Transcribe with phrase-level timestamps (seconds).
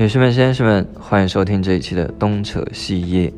[0.00, 3.30] 女士们、先生们，欢迎收听这一期的东扯西耶。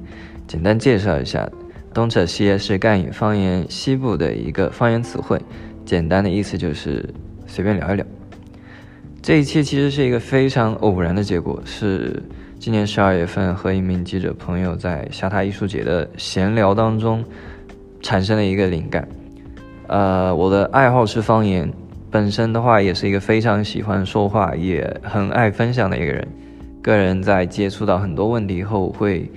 [0.46, 1.50] 简单介绍一下，
[1.92, 5.36] 东扯西耶是赣语方言西部的一个方言词汇，
[5.84, 7.04] 简单的意思就是
[7.48, 8.06] 随便聊一聊。
[9.20, 12.22] 这一期其实是一个非常偶然的结果，是
[12.60, 17.24] 今年十二月份和一名记者朋友在厦大艺术节的闲聊当中
[18.00, 19.08] 产生的一个灵感。
[19.88, 21.68] 呃，我的爱好是方言，
[22.08, 26.24] 本身的话也是一个非常喜欢说话、也很爱分享的一个人。
[26.82, 29.30] 个人在接触到很多问题后，会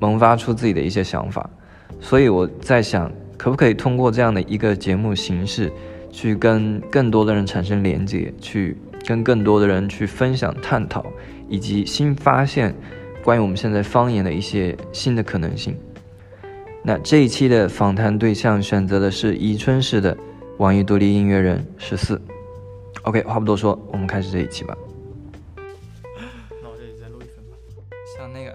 [0.00, 1.48] 萌发出自己的一些想法，
[2.00, 5.70] 所以我在想，可不可以通过这样的一个节目形式，
[6.10, 11.04] 去跟更多的人产生连接，去跟更多的人去分享、探讨
[11.48, 12.74] 以及新发现
[13.22, 15.76] 关于我们现在方言的一些新的可能性。
[16.82, 20.16] 那这一期的访谈对象选择的是宜春市的
[20.56, 22.18] 网易独立音乐人十四。
[23.02, 24.74] OK，话不多说，我们开始这一期吧。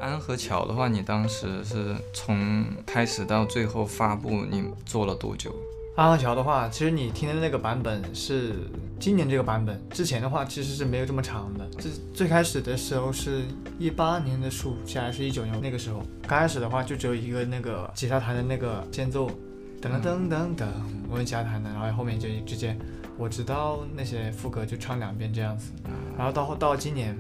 [0.02, 5.55] 安和桥的话，你当时是从开始到最后发布，你做了多久？
[5.95, 8.53] 安和桥的话，其实你听的那个版本是
[8.99, 11.67] 今年这个版本，之前的话其实是没有这么长的。
[11.77, 13.44] 最最开始的时候是
[13.77, 19.27] 一八年的暑假，是一九年那个时候，刚开始的话就只有一个那个吉他弹的那个间奏，
[19.81, 20.66] 噔噔噔噔噔，
[21.11, 22.75] 我用吉他弹的，然后后面就直接
[23.19, 25.72] 我知道那些副歌就唱两遍这样子，
[26.17, 27.16] 然后到到今年，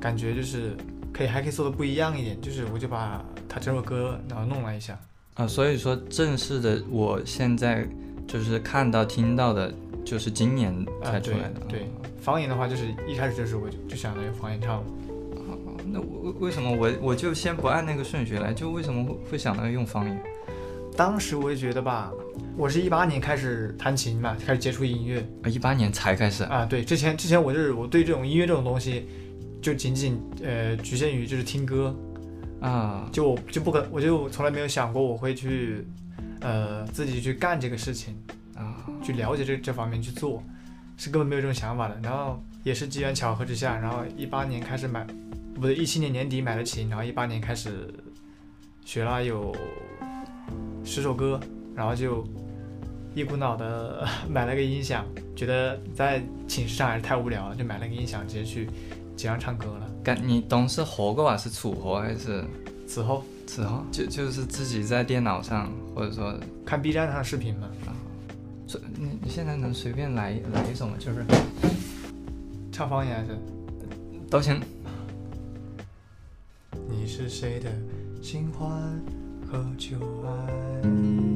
[0.00, 0.76] 感觉就是。
[1.14, 4.98] 可以还可以做的不一样一点，就是我就把它整首歌然后弄了一下
[5.34, 5.46] 啊。
[5.46, 7.86] 所以说正式的我现在
[8.26, 9.72] 就是看到听到的，
[10.04, 11.60] 就是今年才出来的。
[11.68, 11.86] 对，
[12.20, 14.78] 方言的话就是一开始就是我就就想到用方言唱。
[15.46, 15.56] 好，
[15.90, 18.52] 那为为什么我我就先不按那个顺序来？
[18.52, 20.20] 就为什么会会想到用方言？
[20.96, 22.10] 当时我也觉得吧，
[22.56, 26.64] 我是一八年开始弹琴嘛，开始接触音乐啊，一八年才开始啊。
[26.66, 29.06] 对，之前之前我就是我对这种音乐这种东西。
[29.64, 31.96] 就仅仅呃局限于就是听歌，
[32.60, 35.82] 啊，就就不可我就从来没有想过我会去，
[36.42, 38.14] 呃自己去干这个事情，
[38.54, 40.42] 啊，去了解这这方面去做，
[40.98, 41.98] 是根本没有这种想法的。
[42.02, 45.02] 然后也是机缘巧合之下，然后一八年开始买，
[45.54, 47.88] 不对，一七年年底买了琴，然后一八年开始
[48.84, 49.50] 学了有
[50.84, 51.40] 十首歌，
[51.74, 52.22] 然后就
[53.14, 58.68] 一股脑的买了个音响，觉得在寝室上还是太无聊了，就买了个音响直接去。
[59.16, 61.36] 经常唱歌了，感你都是活过吧？
[61.36, 62.44] 是处活还是
[62.88, 63.84] 伺候伺候？
[63.90, 67.68] 就就是自己在电脑上，或者说看 B 站上视频嘛。
[67.86, 67.94] 啊，
[68.66, 70.94] 随你你现在能随便来来一首吗？
[70.98, 71.24] 就是
[72.72, 73.38] 唱方言还是？
[74.28, 74.60] 都行。
[76.88, 77.70] 你是谁的
[78.20, 78.70] 新欢
[79.48, 79.96] 和旧
[80.26, 81.33] 爱？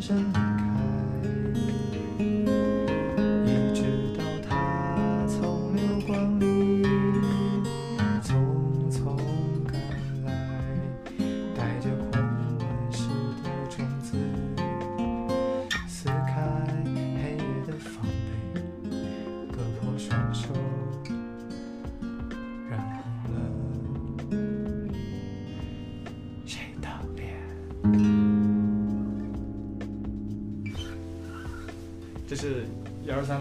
[0.00, 0.45] 人生。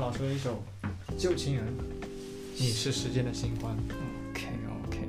[0.05, 0.63] 找出一首
[1.17, 1.63] 旧情人，
[2.57, 3.71] 你是时间的新欢。
[4.29, 4.45] OK
[4.87, 4.99] OK，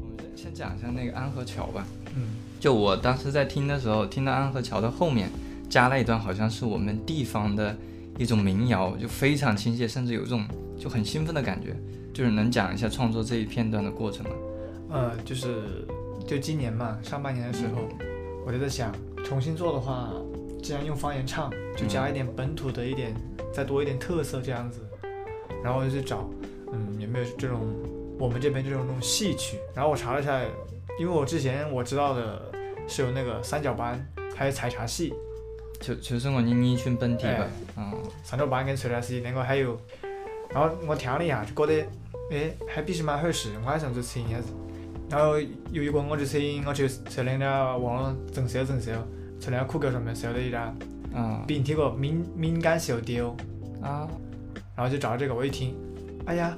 [0.00, 1.84] 我们先先讲一下那个安河桥吧。
[2.14, 2.28] 嗯，
[2.60, 5.28] 就我当时在听的时候，听到安河桥的后面
[5.68, 7.76] 加了一段，好像是我们地方的
[8.20, 10.46] 一种民谣，就非常亲切，甚至有一种
[10.78, 11.76] 就很兴奋的感觉。
[12.14, 14.34] 就是能讲一下创作这一片段的过程吗？
[14.90, 15.84] 呃，就是
[16.24, 17.88] 就今年嘛，上半年的时候，
[18.46, 18.94] 我就在想，
[19.24, 20.08] 重新做的话，
[20.62, 21.50] 既然用方言唱。
[21.76, 23.14] 就加一点本土的一点，
[23.52, 24.80] 再多一点特色这样子，
[25.62, 26.28] 然后我就去找，
[26.72, 27.60] 嗯，有没有这种
[28.18, 29.58] 我们这边这种那种戏曲？
[29.74, 30.40] 然后我查了一下，
[30.98, 32.42] 因为我之前我知道的
[32.88, 35.12] 是有那个三角班，还有采茶戏。
[35.78, 37.46] 就就是我们宜春本地的，
[37.76, 37.92] 嗯。
[38.24, 39.78] 三角班跟采茶戏那个还有，
[40.50, 41.86] 然后我听了一下，就觉得，
[42.30, 44.46] 哎，还必是蛮合适，我还想去听一下子。
[45.10, 45.38] 然后
[45.70, 48.18] 有一个我就餐我就在那个网上
[48.48, 48.94] 搜索搜索，
[49.38, 50.74] 在那个酷狗上面搜了一张。
[51.16, 53.34] 嗯，比你听过《敏敏感小丢
[53.82, 54.06] 啊，
[54.76, 55.74] 然后就找到这个，我一听，
[56.26, 56.56] 哎呀，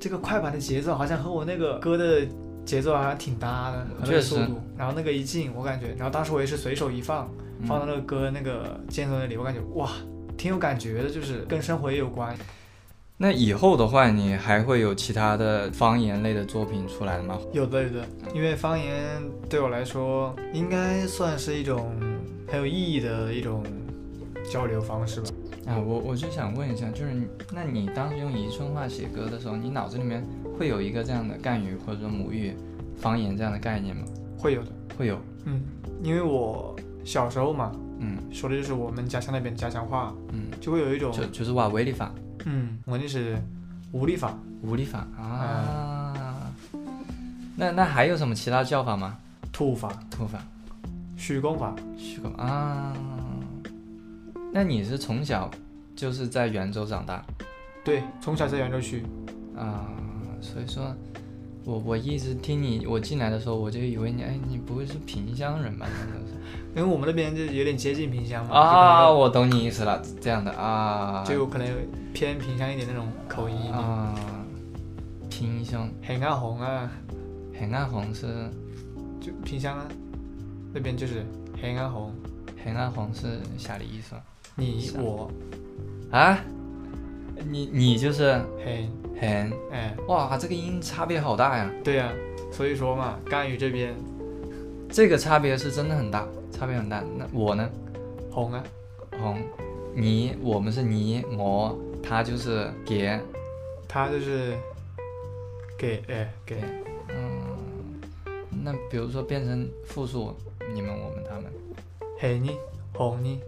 [0.00, 2.26] 这个快板的节奏好像和我那个歌的
[2.64, 4.36] 节奏好像挺搭的，确实。
[4.76, 7.30] 然后那个一进，我感觉，然后当时我也是随手一放，
[7.68, 9.90] 放到那个歌那个间奏那里，我感觉哇，
[10.38, 12.34] 挺有感觉的，就是跟生活也有关。
[13.18, 17.38] 那以后的话，你还会有其他的方言类的作品出来吗？
[17.52, 19.20] 有的，有的，因为方言
[19.50, 21.90] 对我来说，应该算是一种
[22.48, 23.62] 很有意义的一种。
[24.50, 25.28] 交流方式吧。
[25.66, 27.12] 啊，我我就想问一下，就是
[27.52, 30.26] 那你当时用宜春话写歌的时候，你脑子里面
[30.58, 32.52] 会有一个这样的赣语或者说母语
[32.98, 34.02] 方言这样的概念吗？
[34.36, 34.68] 会有的，
[34.98, 35.16] 会有。
[35.44, 35.62] 嗯，
[36.02, 36.74] 因为我
[37.04, 37.70] 小时候嘛，
[38.00, 42.12] 嗯，说的就是我们家乡那边家乡话，嗯，就会有一种就就是挖威的法，
[42.46, 43.36] 嗯，我那是
[43.92, 46.16] 武力法，武力法啊。
[47.56, 49.16] 那那还有什么其他叫法吗？
[49.52, 50.42] 土法，土法，
[51.16, 52.96] 虚工法，虚工啊。
[54.52, 55.48] 那你是从小
[55.94, 57.24] 就是在袁州长大？
[57.84, 59.04] 对，从小在袁州区。
[59.56, 59.90] 啊，
[60.40, 60.94] 所以说，
[61.64, 65.86] 我我一直听你，我进来的时候我就以为你，哎，你不会是萍乡人吧？
[66.74, 68.56] 因为我们那边就有点接近萍乡嘛。
[68.58, 71.68] 啊，我懂你意思了，这样的啊，就可能
[72.12, 74.14] 偏萍乡一点那种口音啊。
[75.28, 76.90] 萍乡，很暗红啊，
[77.58, 78.26] 很暗红是，
[79.20, 79.86] 就萍乡啊，
[80.72, 81.24] 那边就是
[81.62, 82.12] 黑暗红。
[82.62, 84.14] 黑暗红是夏的意思？
[84.60, 85.30] 你我，
[86.10, 86.38] 啊，
[87.48, 88.86] 你你就是黑
[89.18, 89.26] 黑
[89.72, 91.70] 哎哇，这个音差别好大呀！
[91.82, 92.12] 对呀，
[92.52, 93.94] 所以说嘛，赣语这边，
[94.90, 97.02] 这个差别是真的很大，差别很大。
[97.16, 97.70] 那我呢？
[98.30, 98.62] 红啊
[99.18, 99.40] 红，
[99.94, 103.18] 你我们是你我，他就是给，
[103.88, 104.54] 他就是
[105.78, 106.60] 给哎给，
[107.08, 107.48] 嗯。
[108.62, 110.36] 那比如说变成复数，
[110.74, 111.44] 你们我们他们，
[112.18, 112.50] 嘿你
[112.92, 113.40] 红你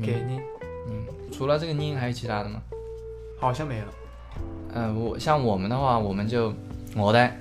[0.00, 0.38] 给你。
[0.86, 2.60] 嗯，除了这个音，还有其他的吗？
[3.38, 3.86] 好像没了。
[4.74, 6.52] 呃，我像我们的话，我们就
[6.96, 7.38] 我带，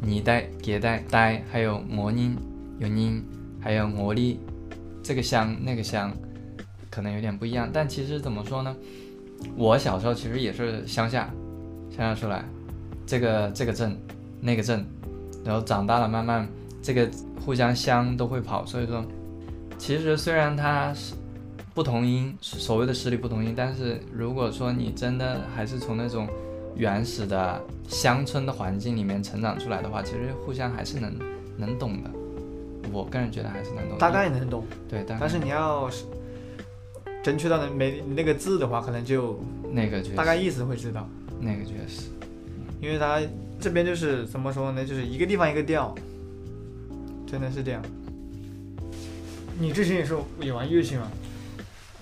[0.00, 2.34] 你带，给带，带，还有魔音，
[2.78, 3.22] 有音，
[3.60, 4.40] 还有魔力，
[5.02, 6.12] 这个乡那个乡，
[6.90, 7.68] 可能有点不一样。
[7.72, 8.74] 但其实怎么说呢？
[9.56, 11.28] 我小时候其实也是乡下，
[11.90, 12.44] 乡下出来，
[13.06, 13.96] 这个这个镇，
[14.40, 14.84] 那个镇，
[15.44, 16.48] 然后长大了慢慢
[16.82, 17.08] 这个
[17.44, 18.64] 互相乡都会跑。
[18.64, 19.04] 所以说，
[19.78, 21.14] 其实虽然他是。
[21.74, 23.52] 不同音，所谓的十里不同音。
[23.56, 26.28] 但是如果说你真的还是从那种
[26.76, 31.12] 原始的乡村的环境里面成长出来的话，其实互相还是能
[31.58, 32.10] 能懂的。
[32.92, 34.64] 我个人觉得还是能懂，大概能懂。
[34.88, 36.04] 对，但是你要是
[37.24, 39.40] 争取到没那个字的话，可能就
[39.72, 41.08] 那个大概意思会知道。
[41.40, 42.02] 那个确实，
[42.80, 43.20] 因为他
[43.60, 45.92] 这边就是怎么说呢，就是一个地方一个调，
[47.26, 47.82] 真的是这样。
[49.58, 51.10] 你之前也是也玩乐器吗？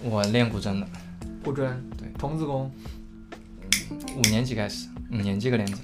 [0.04, 0.86] 我练古筝的，
[1.44, 1.58] 古筝
[1.96, 2.68] 对童子功，
[4.16, 5.80] 五年级开始，五年级个练子，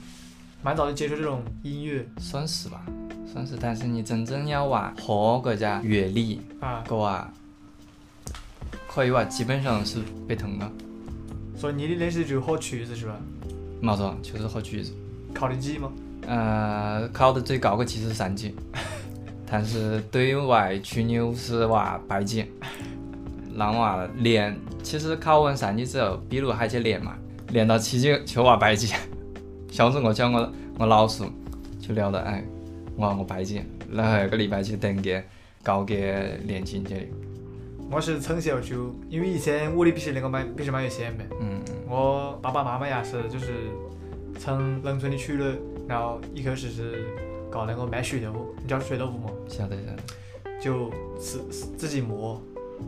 [0.60, 2.84] 蛮早就接触这种音乐算是吧，
[3.32, 7.32] 算是，但是你真正要玩好个家乐理啊，个话，
[8.88, 10.72] 可以说基本上是背通了，
[11.56, 13.16] 所以你的练习就好曲子是吧？
[13.80, 14.92] 没错，就是好曲子，
[15.32, 15.92] 考的几吗？
[16.26, 18.52] 呃，考的最高个其实是三级，
[19.46, 22.44] 但是对外去牛是哇八级。
[23.58, 27.16] 让我话练，其实考完上级之后，比如还去练嘛，
[27.50, 31.24] 练到级，间就话白小时候我讲我，我老师
[31.80, 32.44] 就聊到哎，
[32.96, 33.60] 我我白棋，
[33.92, 35.20] 然后个礼拜去登个
[35.64, 35.94] 高个
[36.46, 37.00] 练琴去的。
[37.90, 41.74] 我是从小就，因为以前屋里不是那个买，不是买有线的，嗯嗯。
[41.88, 43.46] 我爸爸妈妈也是，就是
[44.38, 45.56] 从农村里出的，
[45.88, 47.04] 然后一开始是
[47.50, 49.30] 搞那个卖水豆腐，你知道水豆腐吗？
[49.48, 50.02] 晓得晓得。
[50.60, 51.42] 就自
[51.76, 52.40] 自己磨。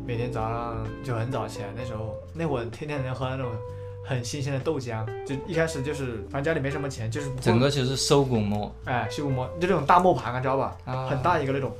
[0.06, 3.46] 每天早上就很早起来，那时候那会天天能喝那种
[4.04, 10.76] 很新鲜的豆浆，就一开始就是反正家里没什么钱，就是整个就是收工磨，哎，修工磨就这种大磨盘啊，知道吧？
[11.08, 11.72] 很大一个那种，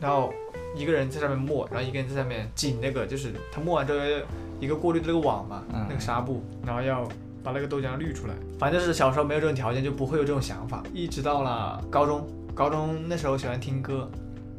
[0.00, 0.32] 然后
[0.74, 4.26] 一个人在上面磨，然后一个人在上面紧那个，就是他磨完之后
[4.60, 7.04] 一个过滤的那个网嘛，那个纱布，然后要
[7.42, 8.34] 把那个豆浆滤出来。
[8.58, 10.82] 反正就是小时候没有这种条件，就不会有这种想法。
[10.94, 14.10] 一直到了高中，高中那时候喜欢听歌，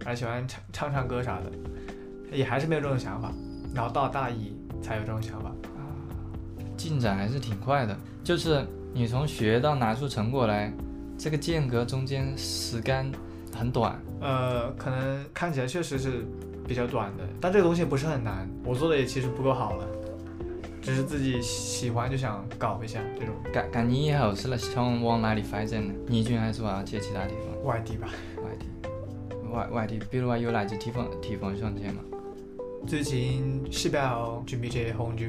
[0.04, 1.71] 还喜欢唱唱唱歌啥的。
[2.32, 3.32] 也还是没有这种想法，
[3.76, 5.82] 然后到大一才有这种想法啊，
[6.78, 10.72] 进展还是挺快的，就是你从学到拿出成果来，
[11.18, 13.12] 这个间隔中间时间
[13.54, 16.26] 很短，呃，可能看起来确实是
[16.66, 19.86] 比较短的，但这个东西不是很难，我做的也其实不够好了，
[20.82, 23.36] 只是自己喜欢就想搞一下这种。
[23.52, 25.94] 感感你以后是了想往哪里发展呢？
[26.08, 28.08] 你居然还是说要接其他地方外地吧？
[28.42, 32.02] 外地，外外地，比如有哪几地方地方想接嘛。
[32.88, 35.26] 最近失败号准备去杭州。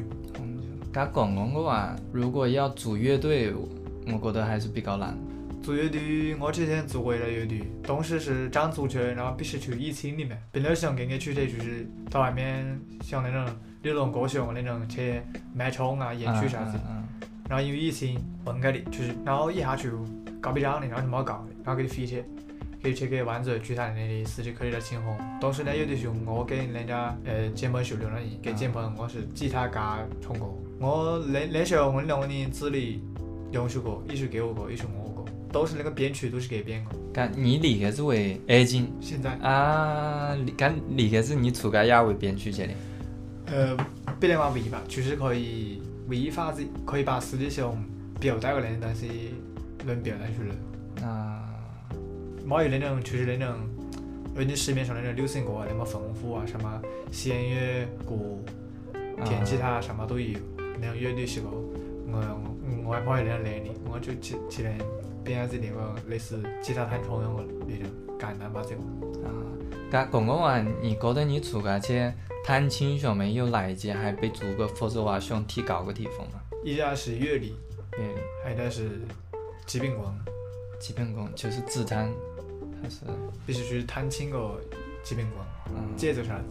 [0.93, 5.17] 打讲讲的话，如果要组乐队，我觉得还是比较难。
[5.63, 10.37] 组乐队，我之前组过一个乐队，当时是张组出来，然后必须去疫情的嘛。
[10.51, 15.21] 本来想跟个出去就是到外面像那种流浪歌手那种去
[15.55, 16.79] 卖唱啊、演出啥子，
[17.51, 19.91] 然后因为疫情分开的，就是然后一下就
[20.41, 22.25] 搞不章了，然后就没搞，然后就放弃
[22.91, 30.47] 去去给温州其他里的司机开的情况，当时呢有的时候我跟人家呃键盘手流浪人，跟键盘我是吉他加唱歌，
[30.81, 33.01] 我那那时候我们两个人自力
[33.53, 36.91] 两首歌，一首给我歌，一首我的，都是那个编曲都是给编的。
[37.15, 40.37] 但你离开这为爱金现在啊？
[40.57, 42.73] 干离开是你出个亚位编曲去的？
[43.47, 43.77] 呃，
[44.19, 47.73] 不的话违法，就是可以违法子，可以把实际上
[48.19, 49.35] 表达的那东西
[49.85, 51.07] 能表达出来。
[51.09, 51.32] 啊。
[52.57, 53.57] 还有那种，就是那种，
[54.37, 56.81] 而且市面上那种流行歌啊，那么丰富啊，什么
[57.11, 58.13] 弦乐歌、
[59.25, 60.39] 电吉他什么都有。
[60.81, 61.49] 那种乐队是不？
[62.11, 62.21] 我
[62.85, 64.73] 我我还没有那么来呢，我就只只能
[65.25, 67.91] 背下子那个类似吉他弹唱样的那种
[68.21, 69.29] 简单这个。
[69.29, 69.33] 啊，
[69.91, 72.13] 噶刚刚啊，你觉得你出去
[72.45, 76.35] 弹琴上面有哪一些还不足个，或者话想提高个地方吗？
[76.65, 77.55] 一个是乐理，
[77.93, 79.01] 乐理，还有个是
[79.65, 80.13] 基本功，
[80.81, 82.13] 基本功就是指弹。
[82.91, 82.99] 是，
[83.47, 84.61] 必须去弹琴个、
[85.03, 85.37] 基本功，
[85.67, 86.45] 球、节奏啥子，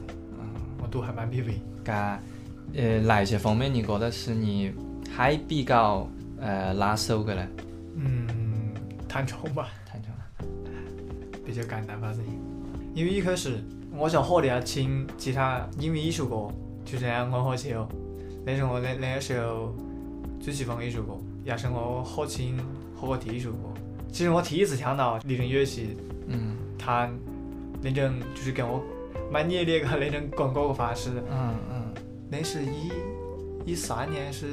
[0.81, 1.61] 我都还蛮匹配。
[1.83, 2.19] 噶，
[2.73, 4.71] 呃，哪些方面你觉得是你
[5.15, 6.07] 还比较
[6.39, 7.47] 呃拿手的嘞？
[7.95, 8.27] 嗯，
[9.07, 10.15] 弹唱吧，弹唱，
[11.45, 12.19] 比较简单吧，是。
[12.93, 13.63] 因为一开始
[13.95, 17.87] 我就好听其他，因为一首歌，就这样我和哦。
[18.43, 19.73] 那是我那那时候
[20.41, 21.13] 最喜欢的一首歌，
[21.45, 22.57] 也是我好听、
[22.95, 23.57] 好听的一首歌。
[24.11, 25.85] 其实我第一次听到《李荣乐是。
[26.31, 27.07] 嗯，他
[27.81, 28.81] 那种就是跟我
[29.31, 31.93] 蛮的那个那种广告的方式，嗯嗯，
[32.29, 32.91] 那是一
[33.65, 34.47] 一三年是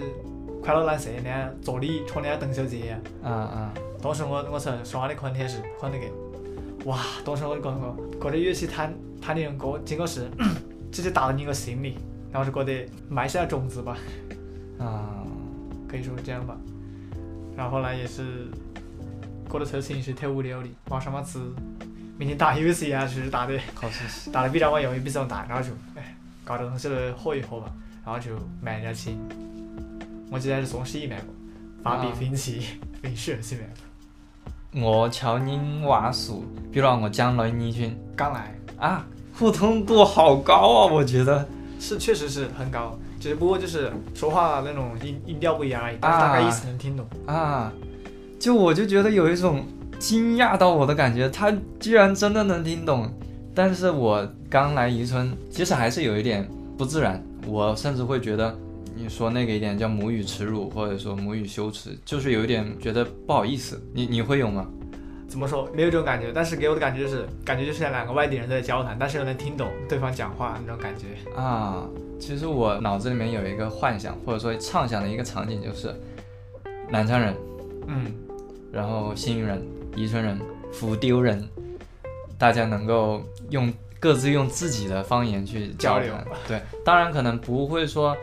[0.62, 1.30] 快乐男声呢，
[1.62, 3.70] 做丽唱那邓董小姐，嗯嗯，
[4.02, 10.28] 当时我我从刷的狂天时看那个，哇，当时我就感觉，觉得有些他他那种歌，真的是
[10.92, 11.96] 直接打到你个心里，
[12.32, 13.98] 然后就觉得埋下种子吧，
[14.78, 15.24] 嗯，
[15.88, 16.56] 可以说这样吧，
[17.56, 18.48] 然后呢也是。
[19.48, 21.54] 过得抽筋是太无聊的，玩什么字？
[22.18, 23.58] 明天打游戏啊，就是打的？
[24.30, 26.14] 打的比较晚，容易，比较然后就哎，
[26.44, 27.72] 搞这东西来喝一喝吧，
[28.04, 29.18] 然后就买点钱。
[30.30, 31.34] 我记得是双十一买过，
[31.82, 34.80] 法比分期，平时也去买过。
[34.84, 39.06] 我瞧你话术，比如我讲了你一句，刚来啊，
[39.38, 40.54] 互通度好高
[40.86, 41.48] 啊，我觉得
[41.80, 47.72] 是确实是很高，只不过就是说话那种音音调不一样而已，但是大概意思能听懂啊。
[48.38, 49.66] 就我就觉得有一种
[49.98, 53.10] 惊讶到我的感觉，他居然真的能听懂。
[53.54, 57.22] 但是我刚来宜春，其实还是有一点不自然。
[57.46, 58.56] 我甚至会觉得，
[58.94, 63.82] 你说那个一点叫母语耻辱，或者说母语羞耻，就是有一点觉得不好意思。
[63.92, 64.66] 你你会有吗？
[65.26, 65.68] 怎么说？
[65.74, 66.30] 没有这种感觉。
[66.32, 71.84] 但是给我的感觉就是，感觉就像两个外地人在交谈，但是又能听懂对方讲话那种感觉啊。
[72.20, 75.92] 其实我脑子里面有一个幻想，或者说畅想的一个场景，就是
[76.88, 77.34] 南昌人，
[77.88, 78.06] 嗯。
[78.72, 79.62] 然后，新余人、
[79.96, 80.38] 宜春人、
[80.72, 81.42] 抚丢人，
[82.36, 86.12] 大家能够用各自用自己的方言去交流，
[86.46, 88.16] 对，当然可能不会说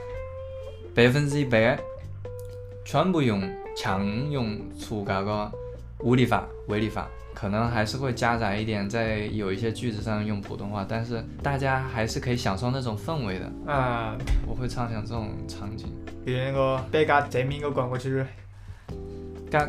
[0.93, 1.77] 百分之一百
[2.85, 3.41] 全部用
[3.75, 5.51] 强用粗搞个
[6.01, 13.51] 物理法、微理法，可能还是会夹杂一点在有一些句子上用普通话，但是大家还是可以享受那种氛围的。
[13.65, 14.15] 啊，
[14.47, 15.87] 我会畅想这种场景，
[16.23, 18.23] 给那个百家人民个广过去。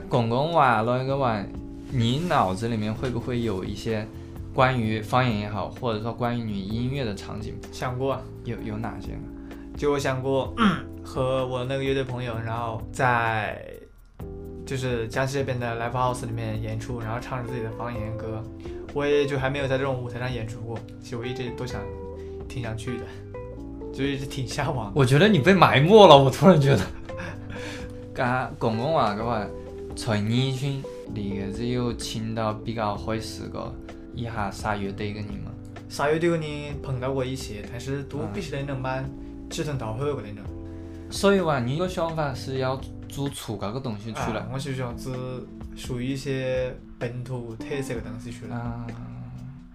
[0.08, 1.44] 公公啊，老公啊，
[1.90, 4.06] 你脑子里面会不会有一些
[4.54, 7.54] 关于方言也好，或者说关于你音乐的场景？
[7.70, 9.12] 想过，有有哪些？
[9.12, 9.22] 呢？
[9.76, 10.54] 就我想过
[11.04, 13.60] 和我那个乐队朋友，然后在
[14.64, 18.42] 就是江西这边的 live house 里面演出，然后唱着自己的方言歌。
[18.94, 21.82] 我也就还没有在这种舞台上演出过，其实我一直都想，
[22.48, 23.04] 挺想去的，
[23.92, 24.90] 就一直挺向往。
[24.96, 26.80] 我觉得你被埋没了，我突然觉得，
[28.14, 28.26] 刚
[28.58, 29.65] 《公公啊，老公。
[29.96, 30.82] 在你群
[31.14, 33.74] 那个始有请到比较合适的，
[34.14, 35.50] 一下三乐队的人吗？
[35.88, 39.10] 三乐队的人碰到过一些，但是都不是那种蛮
[39.48, 40.42] 志同道合的那种。
[41.10, 44.46] 所以话，你个想法是要做出个个东西出来？
[44.52, 45.16] 我是想做
[45.74, 48.56] 属于一些本土特色的东西出来。
[48.56, 48.86] 啊。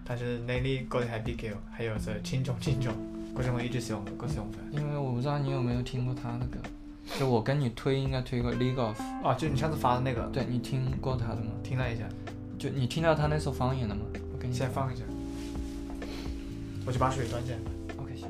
[0.04, 2.92] 但是那里搞得还比较，还有在青重青重，
[3.36, 4.58] 这是我一直想个，个想法。
[4.70, 6.58] 因为我不知道你有没有听过他的歌。
[7.18, 10.22] 就我跟你推，应该推个 League of，啊，就你上次发的那个。
[10.32, 11.50] 对，你听过他的吗？
[11.62, 12.02] 听了一下，
[12.58, 14.00] 就你听到他那首方言了吗？
[14.32, 15.02] 我给你先放一下，
[16.86, 17.60] 我去把水端进来。
[18.02, 18.28] OK，谢谢。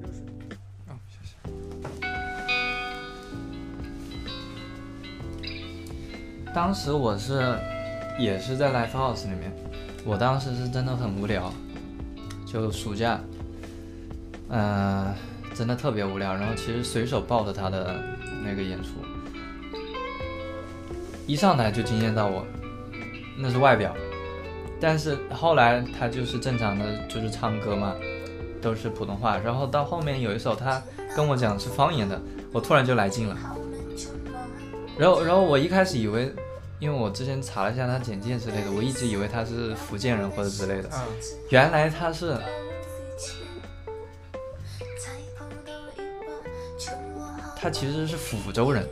[0.00, 0.24] 热水。
[1.10, 1.36] 谢谢。
[6.52, 7.56] 当时我是，
[8.18, 9.52] 也是在 Life House 里面，
[10.04, 11.52] 我当时是真的很无聊，
[12.46, 13.20] 就暑假，
[14.48, 15.14] 嗯。
[15.56, 17.98] 真的特别无聊，然后其实随手抱着他的
[18.44, 18.90] 那个演出，
[21.26, 22.46] 一上台就惊艳到我，
[23.38, 23.96] 那是外表，
[24.78, 27.94] 但是后来他就是正常的就是唱歌嘛，
[28.60, 30.80] 都是普通话，然后到后面有一首他
[31.16, 32.20] 跟我讲是方言的，
[32.52, 33.34] 我突然就来劲了，
[34.98, 36.30] 然后然后我一开始以为，
[36.80, 40.90] 因为我之前查了一下他简介之类的，我一直以为他是福建人或者之类的，
[41.48, 42.36] 原来他是。
[47.66, 48.86] 他其实是抚州人，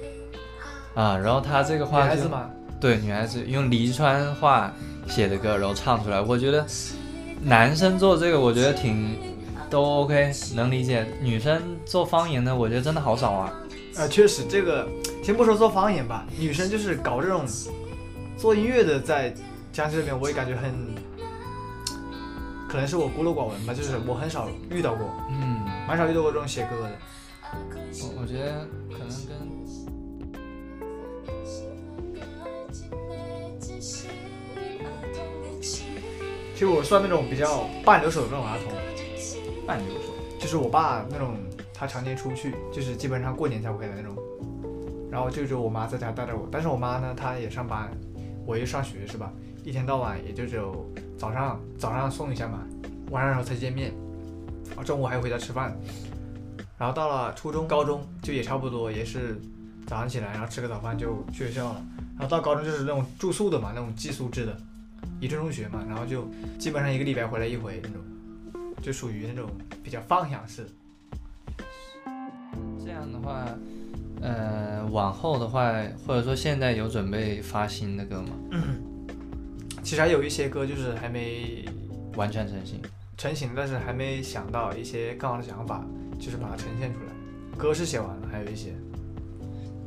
[0.96, 2.22] 啊，然后他这个话就
[2.80, 4.72] 对女孩子用黎川话
[5.06, 6.66] 写的歌，然后唱出来，我觉得
[7.40, 9.16] 男生做这个我觉得挺
[9.70, 11.06] 都 OK，能理解。
[11.22, 13.52] 女生做方言的，我觉得真的好少啊。
[13.96, 14.88] 啊，确实这个
[15.22, 17.44] 先不说做方言吧，女生就是搞这种
[18.36, 19.32] 做音乐的，在
[19.72, 20.72] 江西这边我也感觉很，
[22.68, 26.98] 可能是我孤陋寡闻吧，就是我很少遇到过，嗯，蛮少遇到过这种写歌的。
[27.54, 29.64] 我我觉得可能跟，
[36.54, 41.36] 其实我算那种比较半留守的那种儿童，半留守，就是我爸那种，
[41.72, 44.16] 他常年出不去，就是基本上过年才回来那种。
[45.10, 47.88] 然后就只有我妈在家带着我，但是我妈呢，她也上班，
[48.44, 49.32] 我又上学是吧？
[49.64, 50.84] 一天到晚也就只有
[51.16, 52.66] 早上早上送一下嘛，
[53.12, 53.92] 晚上时候才见面，
[54.76, 55.78] 啊，中午还要回家吃饭。
[56.78, 59.40] 然后到了初中、高中就也差不多，也是
[59.86, 61.84] 早上起来，然后吃个早饭就去学校了。
[62.18, 64.56] 然后到高中就是那种住宿的嘛，那种寄宿制的，
[65.20, 65.84] 一中中学嘛。
[65.88, 66.26] 然后就
[66.58, 68.00] 基本上一个礼拜回来一回那种，
[68.82, 69.48] 就属于那种
[69.82, 70.70] 比较放养式的。
[72.84, 73.46] 这样的话，
[74.20, 75.72] 呃，往后的话，
[76.06, 78.28] 或者说现在有准备发新的歌吗？
[79.82, 81.64] 其实还有一些歌就是还没
[82.16, 82.80] 完全成型，
[83.16, 85.84] 成型但是还没想到一些更好的想法。
[86.18, 87.06] 就是把它呈现出来，
[87.58, 88.72] 歌是写完了，还有一些。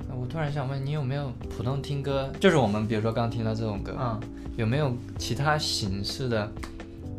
[0.07, 4.19] 那我突然想问你有没有普通听歌，就是我们比如说刚听到这种歌，嗯，
[4.55, 6.49] 有没有其他形式的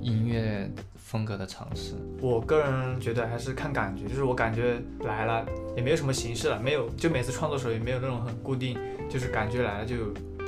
[0.01, 1.95] 音乐风格的尝试？
[2.21, 5.45] 我个人觉得还是看感觉，就是我感觉来了
[5.77, 9.97] 也没有什么形式了，没有就每次创作的时候也没有那种很固定，就是感觉来了就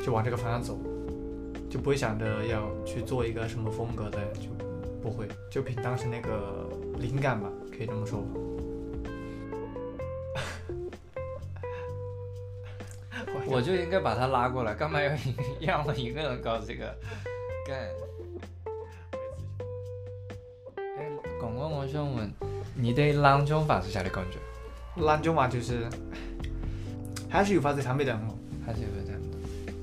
[0.04, 0.78] 就往这个方向走，
[1.68, 4.48] 就不会想着要去做一个什么风格的，就
[5.02, 6.68] 不会，就凭当时那个
[7.00, 8.24] 灵感吧，可以这么说。
[13.52, 15.10] 我就应该把他拉过来，干嘛要
[15.60, 16.84] 让我一个人搞这个？
[17.66, 17.76] 干。
[20.98, 21.04] 哎，
[21.40, 22.32] 广告，我想问，
[22.76, 25.02] 你对郎中法是啥的感觉？
[25.04, 25.88] 郎中嘛，就是
[27.28, 28.20] 还是有发子差没得哦，
[28.64, 29.18] 还是有没得。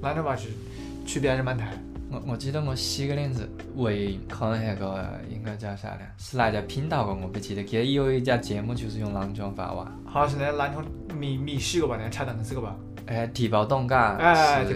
[0.01, 0.47] 郎中发式
[1.05, 1.67] 区别还是蛮大。
[2.09, 6.05] 我我记得我洗个脸子，为看那个应该叫啥嘞？
[6.17, 7.13] 是哪家频道的？
[7.13, 7.61] 我不记得。
[7.61, 9.91] 记得有一家节目就是用郎中法哇。
[10.13, 11.97] 像是那郎中妆迷迷个吧？
[11.97, 12.73] 那个吃的是个吧？
[13.07, 13.95] 哎，地包东街
[14.65, 14.71] 是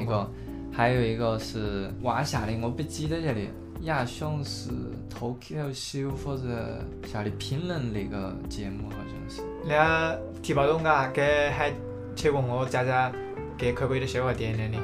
[0.00, 0.28] 一个，
[0.72, 1.90] 还有一个是，
[2.24, 3.48] 啥的我不记得这里。
[3.82, 4.70] 亚雄是
[5.14, 9.42] Tokyo Show 或者啥的评论那个节目，好像是。
[9.68, 11.72] 那地包东街，给还
[12.16, 13.12] 去过我家家，
[13.56, 14.78] 给开过的小家点点的，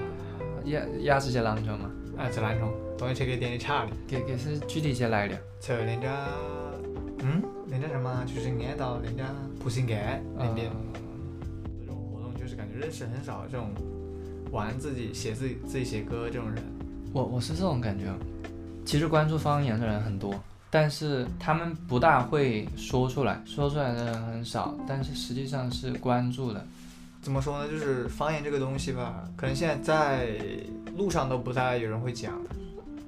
[0.63, 1.91] 也也是在南充嘛？
[2.19, 3.93] 啊，在南充，东西去给的差的。
[4.07, 5.37] 给给是具体些来的？
[5.59, 6.27] 在人家，
[7.21, 8.23] 嗯，人家什么？
[8.27, 9.25] 就是挨到人家
[9.59, 9.99] 步行街
[10.39, 10.71] 那边。
[12.83, 13.71] 认识很少这种
[14.51, 16.63] 玩自己写自己自己写歌这种人，
[17.13, 18.07] 我我是这种感觉。
[18.85, 20.35] 其实关注方言的人很多，
[20.69, 26.67] 但是他们不大会说出来，说出来的人很少，但是实际上是关注的。
[27.23, 27.71] 怎么说呢？
[27.71, 30.39] 就是方言这个东西吧，可能现在在
[30.99, 32.35] 路上都不大有人会讲，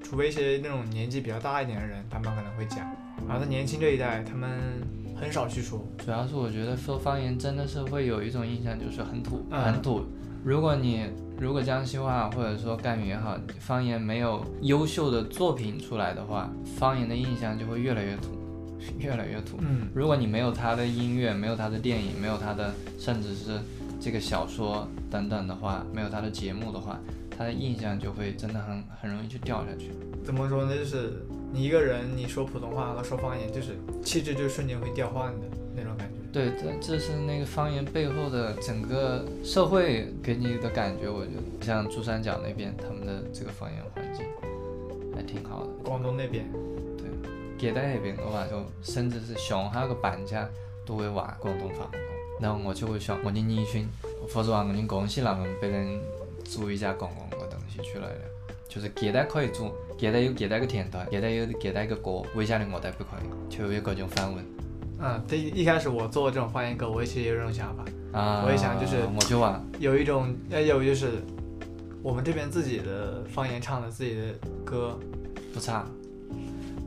[0.04, 2.88] 除非一些那种年纪比较大一点的人，他们可能会讲。
[3.28, 5.03] 然后年轻这一代，他们。
[5.24, 10.04] 很少去说，主要是我觉得说方言真的是会有一种印象，就是很土，很土。
[10.44, 11.06] 如果你
[11.40, 18.32] 如果江西话或者说赣语也好，方言没有优秀的作品出来的话，方言的印象就会越来越土，
[19.00, 19.56] 越来越土。
[19.60, 23.58] 嗯，如果你没有他的音乐，没有他的电影，没有他的，甚至是
[23.98, 27.00] 这个小说等等的话，没有他的节目的话，
[27.34, 29.90] 他的印象就会真的很很容易去掉下去。
[30.22, 30.76] 怎么说呢？
[30.76, 31.24] 就是。
[31.54, 36.16] 你一个人，你说普通话和说方言，就是气质就瞬间会调换的那种感觉。
[36.32, 41.08] 对，这这是那个方言背后的整个社会给你的感觉。
[41.08, 44.26] 我觉得像珠三角那边，他们的这个方言环境
[45.14, 45.70] 还挺好的。
[45.84, 46.44] 广东那边，
[46.98, 47.06] 对，
[47.56, 50.48] 吉带那边的话，就甚至是乡下的板家
[50.84, 51.88] 都会话广东话。
[52.40, 53.86] 然后我就会想，我的宜春，
[54.34, 56.00] 或者话我们广西那边被人
[56.44, 58.20] 租一家广东的东西出来了，
[58.68, 59.72] 就是吉带可以做。
[59.98, 64.44] 给他有给他个甜头，给他有给他个歌，为啥嘞我都不可以，就有各种反问。
[65.00, 67.84] 嗯，对，一开始我做这种方言歌，我也其实也有这种想法，
[68.44, 69.62] 我也想就是，我就玩。
[69.78, 71.22] 有一种，哎，要就是
[72.02, 74.22] 我们这边自己的方言唱的自己的
[74.64, 74.98] 歌，
[75.52, 75.84] 不差。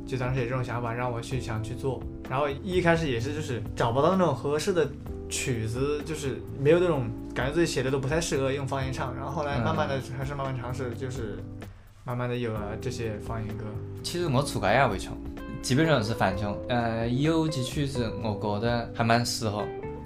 [0.06, 2.02] 就当时有这种想法，让我去想去做。
[2.30, 4.88] 然后一开始也是就是找不到那种合适的
[5.30, 9.14] 曲子，就是没有那种感觉自己写的都不太适合用方言唱。
[9.16, 11.38] 然后后来慢慢的还是慢慢尝试就是。
[12.08, 13.66] 慢慢的有了这些方言歌。
[14.02, 15.14] 其实我初个也会唱，
[15.62, 16.58] 基本上是翻唱。
[16.70, 19.62] 呃，有几曲子我觉得还蛮适合，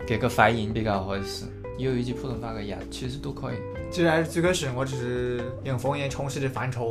[0.08, 1.46] 这个发音比较合适。
[1.78, 3.58] 有一句普通话的呀，其实都可以。
[3.92, 6.84] 其实最开始我只是用方言尝试着翻唱，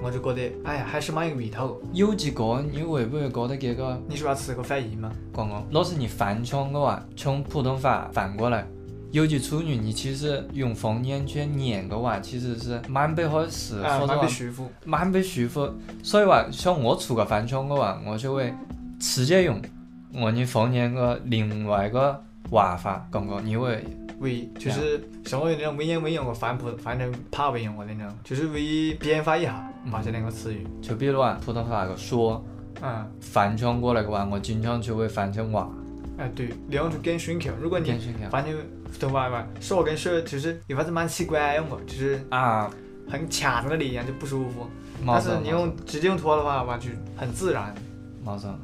[0.00, 1.76] 我就觉得哎呀还是蛮有味道。
[1.92, 4.00] 有几个你会不会觉得这个？
[4.08, 5.10] 你是要吃个发音吗？
[5.34, 8.64] 刚刚，那是你翻唱的话，从普通话翻过来。
[9.12, 14.70] 有其处语你其实用方言去念的话，其实是蛮不合适，说的蛮不舒服。
[14.84, 18.52] 蛮不舒服，所以说像我出个翻腔的话，我就会
[18.98, 19.60] 直接用
[20.14, 23.40] 我们方言个另外一个话法讲个。
[23.42, 23.82] 你会
[24.20, 30.66] 会就是像我用那种文言文用个翻普，反正怕文言个那种，就是会编发一下，冇这两个词语。
[30.82, 32.44] 就比如话，普通话个说，
[32.82, 35.70] 嗯，翻腔过来的话，我经常就会翻成话。
[36.18, 37.50] 哎，对，两种更顺口。
[37.60, 37.92] 如果你
[38.30, 38.52] 翻成
[39.00, 42.70] 头发嘛，是我跟说就是有法子蛮奇怪样的，就是啊，
[43.08, 44.66] 很卡在那里一样就不舒服。
[45.06, 47.74] 但是你用直接用拖的话，完全很自然。
[48.24, 48.56] 毛总，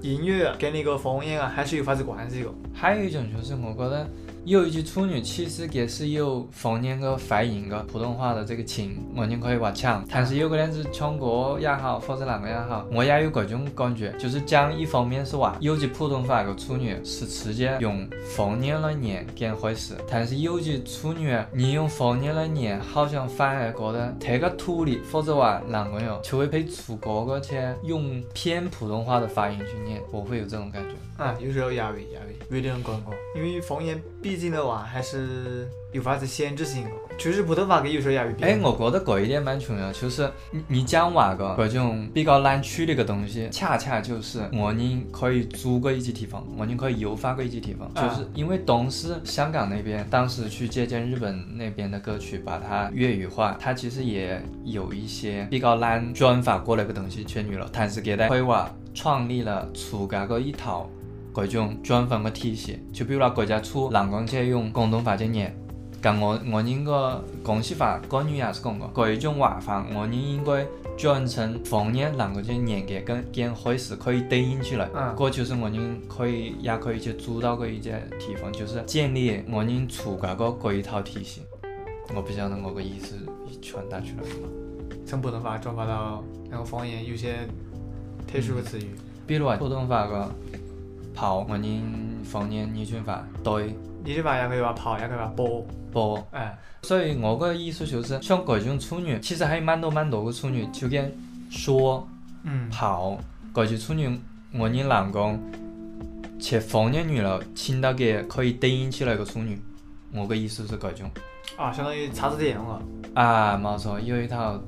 [0.00, 2.48] 音乐跟那个方言啊，还是有法子关系的。
[2.74, 4.06] 还有一种就是，我觉得。
[4.46, 10.04] 有句处女其实也是有方言个发音个普通话的这个情，我们可以话腔。
[10.08, 30.00] 但是有个样子唱歌也好，或者哪个也好，我也有这种感觉，就是讲一方面是话，有句普通话个处女是直接用方言来念更合适，但是有句处女你用方言来念，好像反而觉得太个土里，或者话哪个样，就会被出国个去用偏普通话的发音去念。
[30.12, 30.94] 我会有这种感觉。
[31.16, 32.18] 啊，有时候也会，也
[32.50, 34.35] 会有点感觉，因为方言比。
[34.36, 36.90] 最竟的话，还是有法子限制性的。
[37.16, 38.46] 就是普通话跟有时候有变。
[38.46, 39.90] 哎，我觉得这一点蛮重要。
[39.94, 47.90] 就是你你讲话个各种比较难取的一个东西，恰恰就是我们可以租个一些地方，我们可以优化个一些地方。
[47.94, 58.42] 就是因为当时香港那边当时去借鉴日本那边的歌曲，把它粤语化，它其实也有一些比较难转发过来个东西，全去了但是给它所以
[58.92, 60.90] 创立了自家个一套。
[61.36, 65.54] 各种转分个体系，就比如讲国家出南方去用广东话去念，
[66.00, 68.88] 跟我我人个广西话、赣语也是讲个。
[68.96, 74.86] 这一种话法，我们应该转成方言，让过去念嘅，跟跟开始可以对应起来。
[74.94, 75.14] 啊。
[75.18, 81.42] 这就是我们可以也可以去做到嘅一些地方，就是建立我们出这个这一套体系。
[82.14, 83.14] 我不晓得我个意思
[83.60, 84.48] 传达出来了吗？
[85.04, 87.46] 从普通话转化到那个方言，有些
[88.26, 88.88] 特殊的词语，
[89.26, 90.30] 比如话普通话个。
[91.16, 91.64] 泡，我们
[92.22, 93.26] 放点鱼圈饭。
[93.42, 93.74] 对，
[94.04, 101.10] 你的话也可以说泡，也可以说波波，哎，所以我的意思就是，像这种处女，其实还有蛮多蛮多的处女，就跟
[101.50, 102.06] 说
[102.44, 103.18] 嗯，泡，
[103.54, 104.20] 这种处女，
[104.52, 105.40] 我们老公
[106.38, 109.58] 去放点女了，亲到给可以对应起来个处女。
[110.12, 111.10] 我的意思是这种。
[111.56, 112.82] 啊，相当于查字典了
[113.14, 114.60] 啊，没错，有一套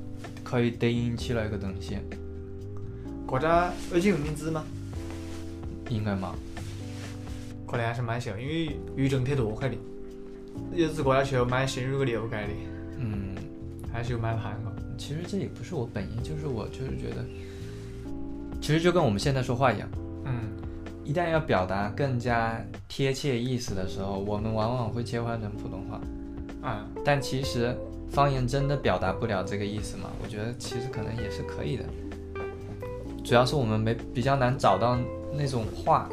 [0.43, 1.97] 可以对应起来个东西。
[3.31, 3.39] 而
[3.99, 4.63] 且有起名字吗？
[5.89, 6.33] 应该嘛，
[7.67, 9.75] 可能还是蛮小，因为语种太多了的，
[10.73, 12.49] 有这个要蛮深入的了解的。
[12.99, 13.35] 嗯，
[13.91, 14.71] 还是有蛮盘的。
[14.97, 17.25] 其实这也不是我本意，就是我就是觉得，
[18.61, 19.89] 其实就跟我们现在说话一样。
[20.25, 20.41] 嗯，
[21.03, 25.99] 一旦要表达更加贴切意思的时候，我们往往会切换成普通话。
[26.61, 27.75] 啊，但其实
[28.11, 30.11] 方言真的表达不了这个意思吗？
[30.21, 31.85] 我觉得其实可能也是可以的，
[33.23, 34.99] 主要是我们没比较难找到。
[35.31, 36.09] 那种话，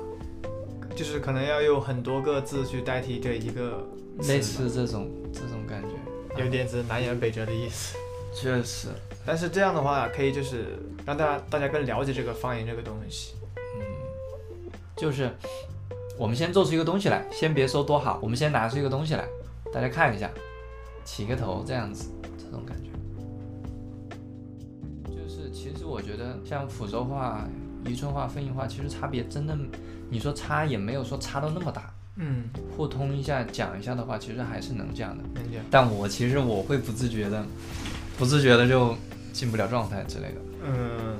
[0.94, 3.84] 就是可能要用很多个字去代替这一个，
[4.28, 7.96] 类似这种这种感觉，有点子南辕北辙的意思，
[8.34, 8.88] 确实。
[9.24, 13.34] 但是这样的话，可以就是让大家大家更了解这个方言这个东西。
[13.56, 15.30] 嗯，就是
[16.18, 19.26] 我们先做出一个东西来，先别说多好，我们先拿出一个东西来，
[19.72, 20.30] 大家看一下，
[21.04, 22.90] 起个头这样子，这种感觉。
[25.10, 27.44] 就是其实我觉得像福州话。
[27.88, 29.56] 宜春化、分宜化，其实差别真的，
[30.10, 31.90] 你说差也没有说差到那么大。
[32.16, 32.44] 嗯，
[32.76, 35.22] 互通一下、讲一下的话，其实还是能讲的。
[35.34, 35.62] 能讲。
[35.70, 37.44] 但我其实我会不自觉的，
[38.18, 38.96] 不自觉的就
[39.32, 40.40] 进不了状态之类的。
[40.66, 41.16] 嗯，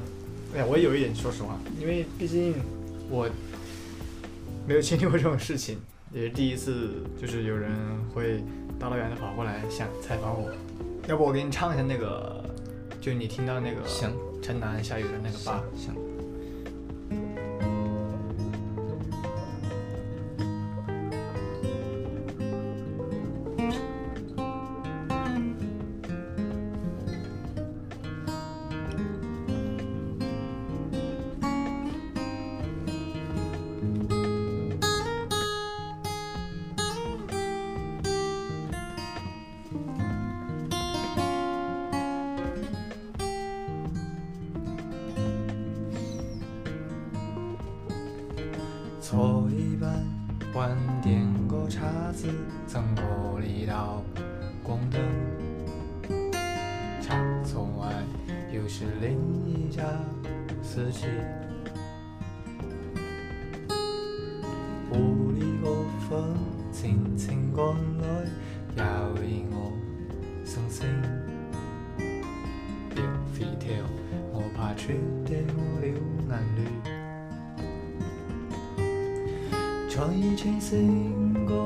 [0.55, 2.55] 哎呀，我有一点，说实话，因为毕竟
[3.11, 3.29] 我
[4.67, 5.79] 没有经历过这种事情，
[6.13, 7.71] 也是第一次，就是有人
[8.15, 8.43] 会
[8.79, 10.51] 大老远的跑过来想采访我。
[11.07, 12.43] 要不我给你唱一下那个，
[13.03, 14.11] 就你听到那个《行
[14.43, 15.63] 城南下雨》的那个吧。
[15.77, 15.95] 行。
[74.77, 75.65] 却对我
[76.29, 76.59] 了眼泪，
[79.89, 79.97] 才穿
[80.61, 80.69] 成
[81.47, 81.57] 个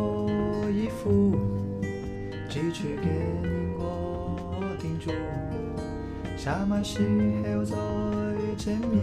[0.70, 1.00] 衣服，
[2.48, 3.08] 只穿给
[3.78, 3.82] 我
[4.78, 5.10] 叮嘱，
[6.36, 6.98] 啥物时
[7.56, 7.74] 候再
[8.56, 8.96] 见面，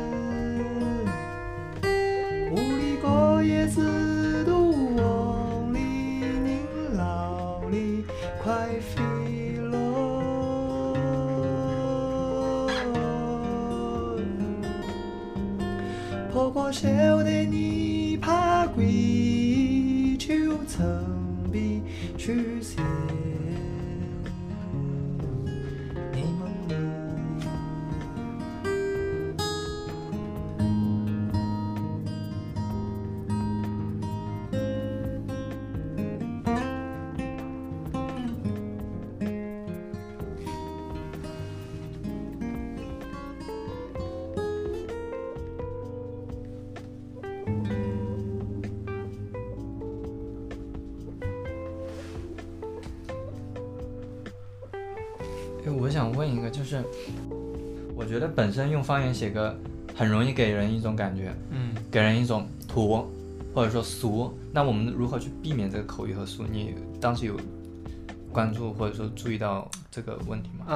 [56.26, 56.82] 另一个就是，
[57.94, 59.56] 我觉得本身用方言写歌，
[59.94, 63.06] 很容易给人一种感觉，嗯，给人一种土，
[63.54, 64.32] 或者说俗。
[64.52, 66.42] 那我们如何去避免这个口语和俗？
[66.46, 67.36] 你当时有
[68.32, 70.66] 关注或者说注意到这个问题吗？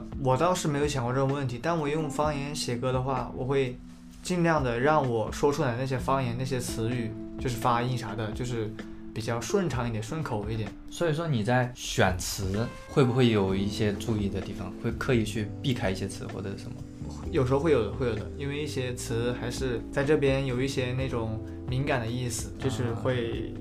[0.00, 3.76] 嗯，我倒是没有想过这个问题，但我用方言写歌的话，我会
[4.22, 8.72] 尽量的让我说出来那些方言那些词语，就是发音啥的，就是。
[9.14, 10.68] 比较顺畅一点，顺口一点。
[10.90, 14.74] 所以说你在选词会不会有一些注意的地方？
[14.82, 16.76] 会刻意去避开一些词或者什么？
[17.30, 23.54] 有时候会有的，会有的，因为一些词还是在这边有一些那种敏感的意思，就是会。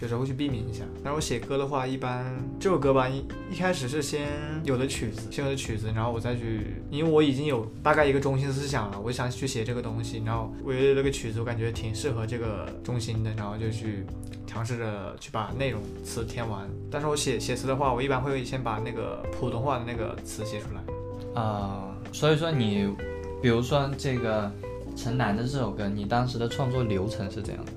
[0.00, 0.82] 有时候去避免一下。
[1.04, 4.26] 是我写歌的话，一般这首歌吧，一一开始是先
[4.64, 10.22] 有的曲子，先有的曲子，然后我再去，因为我已经有大概一个中心思想了，我想去写这个东西。
[10.24, 14.06] 然后我这个曲子，我感觉挺适合这个中心的，然后就去
[14.46, 16.66] 尝试着去把内容词填完。
[16.90, 21.40] 但是我写写词的话，我一般会先把那个普通话的那个词写出来。
[21.42, 22.88] 啊，所以说你，
[23.42, 24.50] 比如说这个
[24.96, 27.72] 陈楠的这首歌，你当时的创作流程是怎样的？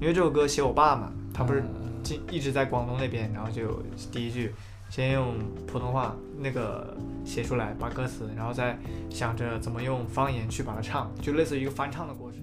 [0.01, 1.63] 因为这首歌写我爸嘛，他不是。
[2.03, 4.53] 就一直在广东那边，然后就第一句，
[4.89, 5.35] 先用
[5.67, 8.77] 普通话那个写出来，把歌词，然后再
[9.09, 12.39] 想着怎么用方言去把它唱，就类似于一个翻唱的过程。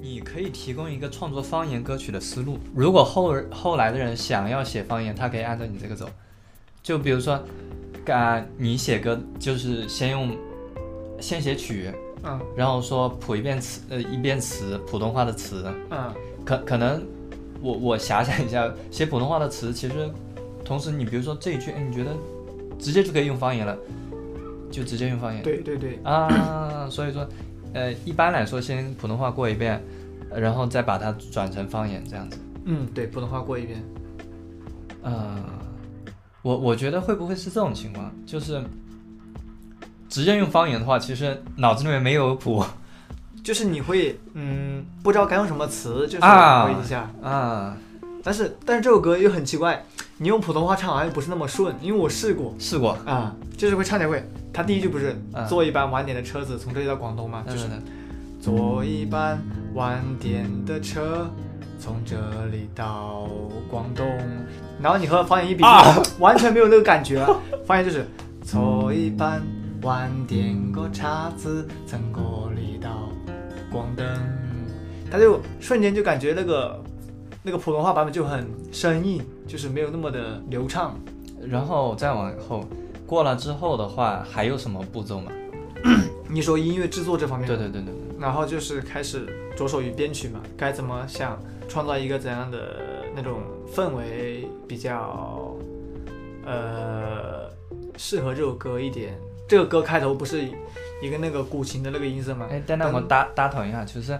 [0.00, 6.08] 你可以提供一个创作方言歌曲的思路，如果后后来的人想要写方言，他可以按照你这个走。
[6.82, 7.40] 就比如说，
[8.08, 10.36] 啊，你写歌就是先用
[11.20, 11.92] 先写曲，
[12.24, 16.12] 嗯，然后说谱一遍词，呃，一遍词，普通话的词，嗯，
[16.44, 17.00] 可可能。
[17.62, 20.10] 我我遐想一下，写普通话的词其实，
[20.64, 22.10] 同时你比如说这一句，哎，你觉得
[22.78, 23.78] 直接就可以用方言了，
[24.70, 25.42] 就直接用方言。
[25.44, 27.26] 对对对啊，所以说，
[27.72, 29.80] 呃，一般来说先普通话过一遍，
[30.34, 32.38] 然后再把它转成方言这样子。
[32.64, 33.80] 嗯，对，普通话过一遍。
[35.04, 35.40] 嗯，
[36.42, 38.60] 我我觉得会不会是这种情况，就是
[40.08, 42.64] 直接用方言的话，其实脑子里面没有谱。
[43.42, 47.76] 就是你会，嗯，不知道该用什么词，就是回一下，啊，
[48.22, 49.84] 但是但是这首歌又很奇怪，
[50.18, 55.16] 你用普通话唱好像又不是那么顺，因为我试过，试过啊，就是会差点会，他第一句不是
[55.48, 57.66] 坐一班晚点的车子从这里到广东嘛，就是
[58.40, 59.42] 坐一班
[59.74, 61.28] 晚点的车
[61.80, 62.16] 从这
[62.52, 63.26] 里到
[63.68, 64.06] 广东，
[64.80, 65.64] 然后你和方言一比，
[66.20, 67.26] 完全没有那个感觉，
[67.66, 68.06] 方言就是
[68.44, 69.42] 坐一班
[69.82, 72.51] 晚点个车子从过。
[73.72, 74.06] 光灯，
[75.10, 76.82] 他就瞬间就感觉那个
[77.42, 80.96] 那个普通话版本就很生硬，就是没有那么的流畅。
[81.50, 82.64] 然后再往后
[83.06, 85.32] 过了之后的话，还有什么步骤吗？
[86.28, 87.48] 你说音乐制作这方面？
[87.48, 87.94] 对对对对对。
[88.20, 92.76] 然后就是开始着手于编曲嘛，该怎么想创造一个怎样的
[93.16, 93.40] 那种
[93.74, 95.52] 氛围比较
[96.46, 97.48] 呃
[97.96, 99.18] 适合这首歌一点？
[99.48, 100.46] 这个歌开头不是？
[101.02, 102.46] 一个那个古琴的那个音色嘛。
[102.48, 104.16] 哎，等等，我打打头一下，就是，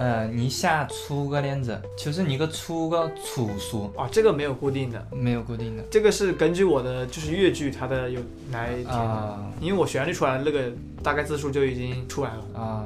[0.00, 8.18] 呃，你下粗个链子，就是你个粗个粗俗啊，这个没有固定的，没有固定的，这个是根据我的，就是乐句它的有
[8.50, 8.90] 来填的。
[8.90, 10.64] 啊，因为我旋律出来那个
[11.02, 12.82] 大概字数就已经出来了啊，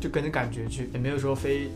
[0.00, 1.70] 就跟着感觉去，也没有说非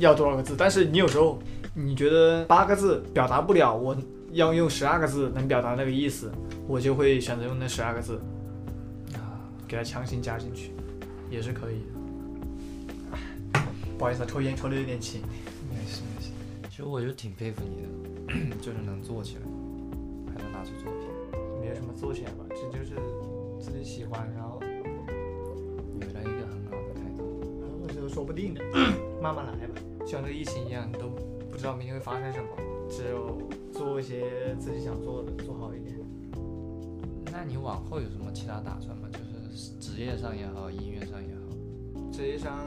[0.00, 0.56] 要多少个字。
[0.58, 1.38] 但是你有时候
[1.74, 3.96] 你觉得八个字表达不了，我
[4.32, 6.32] 要用十二个字能表达那个意思，
[6.66, 8.20] 我就会选择用那十二个字。
[9.74, 10.70] 给他强行加进去，
[11.28, 13.60] 也是可以的。
[13.98, 15.20] 不好意思，抽烟抽的有点勤。
[15.68, 16.30] 没事没事，
[16.70, 19.42] 其实我就挺佩服你的， 就是能做起来，
[20.32, 21.08] 还能拿出作品。
[21.60, 22.94] 没有什么做起来吧，这就是
[23.58, 24.60] 自己喜欢，然后。
[26.00, 27.24] 有了一个很好的开头。
[27.82, 28.62] 我觉得说不定的，
[29.20, 29.74] 慢慢来吧。
[30.06, 31.08] 像这疫情一样，都
[31.50, 32.46] 不知道明天会发生什么。
[32.88, 35.98] 只有做一些自己想做的，做好一点。
[37.32, 39.08] 那你往后有什么其他打算吗？
[39.12, 39.23] 就？
[39.80, 42.66] 职业上也好，音乐上也好，职业上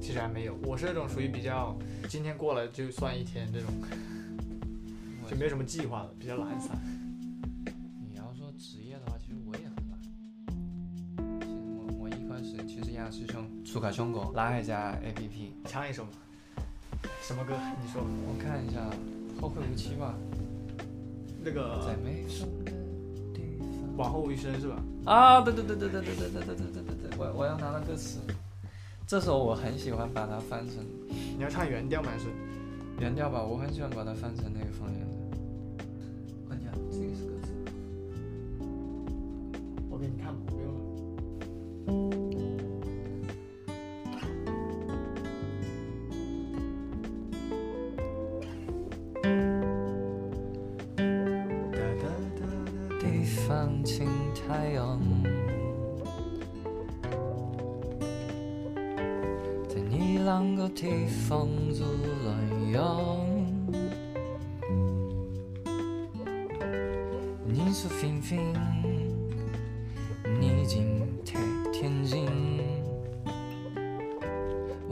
[0.00, 0.56] 其实还没有。
[0.62, 1.76] 我是那种属于比较，
[2.08, 3.68] 今天过了就算一天这种，
[5.28, 6.76] 就没什么计划了，比较懒散。
[8.08, 11.40] 你要说职业的话，其实我也很懒。
[11.40, 16.10] 其实我我一开始其实亚师兄，粗卡胸口，拉开加 A P P，唱一首嘛，
[17.20, 17.54] 什么歌？
[17.82, 18.78] 你说，我看一下，
[19.40, 20.14] 《后会无期》吧。
[21.44, 21.94] 那个。
[23.96, 24.76] 往后余生是吧？
[25.04, 27.18] 啊，对对对对对对对对对对对对对！
[27.18, 28.18] 我我要拿那歌词。
[29.06, 30.76] 这首我很喜欢，把它翻成。
[31.36, 32.10] 你要唱原调吗？
[32.18, 32.26] 是
[32.98, 33.42] 原调吧？
[33.42, 35.13] 我很喜欢把它翻成那个方言。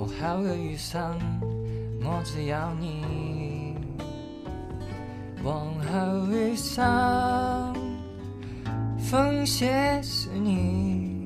[0.04, 0.98] 往后余生，
[2.02, 3.76] 我只要你。
[5.44, 7.72] 往后余生，
[8.98, 11.24] 风雪是你，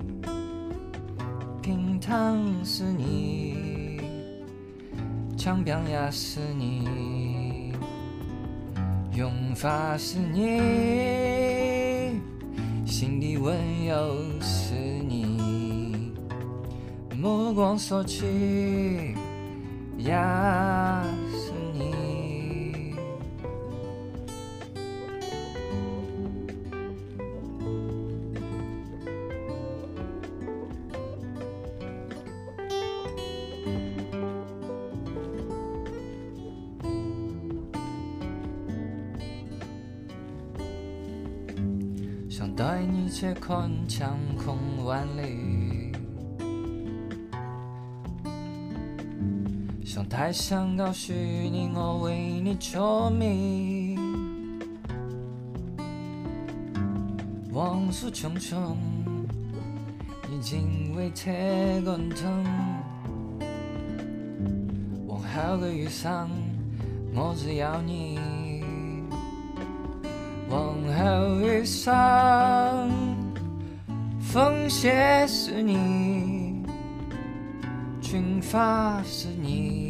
[1.62, 4.02] 冰汤是你，
[5.38, 7.72] 枪棒也是你，
[9.16, 12.12] 用法是你，
[12.86, 13.96] 心底温柔
[14.42, 15.05] 是。
[17.28, 18.22] 目光所及，
[19.98, 20.12] 也
[21.32, 22.94] 是你。
[42.30, 44.06] 想带你去看晴
[44.44, 45.45] 空万里。
[50.16, 53.94] 还想告诉你，我为你着迷。
[57.52, 58.74] 往事匆匆，
[60.32, 62.42] 已经为解滚汤。
[65.06, 66.30] 往后的余生，
[67.14, 68.18] 我只要你。
[70.48, 72.90] 往后余生，
[74.18, 76.62] 风雪是你，
[78.00, 79.85] 群发是你。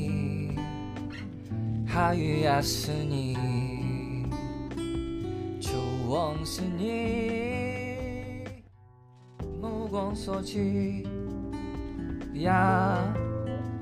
[1.96, 3.34] 下雨也是你，
[5.58, 5.72] 秋
[6.06, 8.44] 风是你，
[9.62, 11.08] 目光所及
[12.34, 12.50] 也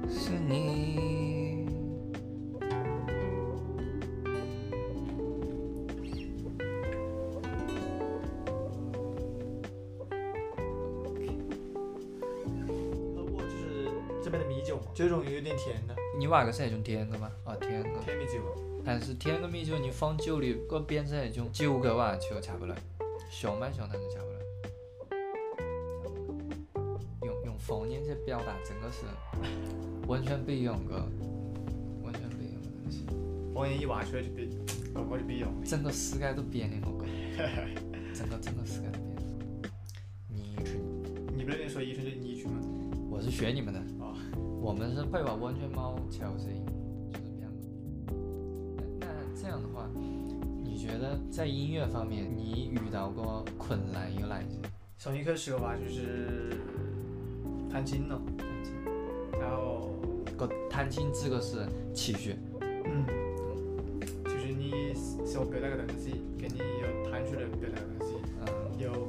[0.08, 0.83] 是你。
[16.24, 17.30] 你话个是那种甜的吗？
[17.44, 17.88] 哦，甜的。
[17.90, 17.94] 米
[18.82, 22.74] 但是甜个米酒你放久了，个变成那种酒个话就吃不来，
[23.30, 24.16] 香蛮香但是吃
[26.72, 26.82] 不来。
[27.26, 29.02] 用用方言去表达，整个是
[30.08, 30.94] 完全不一样个，
[32.02, 33.04] 完全不样个东西。
[33.54, 34.52] 方言一挖出来就别，就
[34.94, 35.50] 就不一样。
[35.62, 37.04] 整个世界都变了，我
[37.36, 37.46] 讲。
[37.46, 37.68] 哈 哈。
[38.14, 39.44] 整个整个世界都变了。
[40.30, 40.72] 泥鳅。
[41.36, 42.56] 你不那边说泥鳅就泥鳅吗？
[43.10, 43.82] 我是学你们的。
[44.64, 46.44] 我们是会把温泉猫调成，
[47.12, 47.52] 就是这样。
[48.98, 49.06] 那
[49.38, 49.86] 这样的话，
[50.64, 54.56] 你觉得在音乐方面，你遇到过困难有哪一些？
[54.96, 56.54] 从一开始的话就是
[57.70, 58.18] 弹琴咯，
[59.38, 59.90] 然后，
[60.34, 61.58] 个弹琴这个是
[61.94, 62.34] 情绪，
[62.86, 63.04] 嗯，
[64.24, 64.94] 就是你
[65.26, 69.08] 想表达个东西，跟你要弹出来表达东西，嗯，有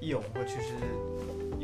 [0.00, 1.17] 有，我其实。